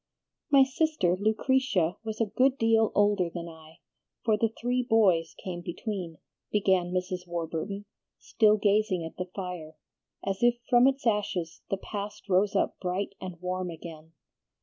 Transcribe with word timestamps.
"My 0.49 0.63
sister 0.63 1.15
Lucretia 1.15 1.95
was 2.03 2.19
a 2.19 2.25
good 2.25 2.57
deal 2.57 2.91
older 2.95 3.29
than 3.29 3.47
I, 3.47 3.81
for 4.25 4.35
the 4.35 4.49
three 4.59 4.81
boys 4.81 5.35
came 5.35 5.61
between," 5.61 6.17
began 6.51 6.91
Mrs. 6.91 7.27
Warburton, 7.27 7.85
still 8.17 8.57
gazing 8.57 9.05
at 9.05 9.17
the 9.17 9.25
fire, 9.35 9.77
as 10.25 10.41
if 10.41 10.57
from 10.67 10.87
its 10.87 11.05
ashes 11.05 11.61
the 11.69 11.77
past 11.77 12.27
rose 12.29 12.55
up 12.55 12.79
bright 12.79 13.13
and 13.21 13.39
warm 13.41 13.69
again. 13.69 14.13